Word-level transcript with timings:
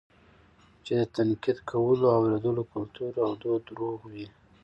چې 0.85 0.93
د 0.99 1.01
تنقيد 1.15 1.57
کولو 1.71 2.05
او 2.13 2.13
اورېدلو 2.21 2.63
کلتور 2.73 3.11
او 3.25 3.31
دود 3.41 3.63
روغ 3.79 3.99
وي 4.11 4.27